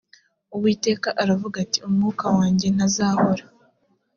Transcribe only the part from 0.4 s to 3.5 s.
uwiteka aravuga ati umwuka wanjye ntazahora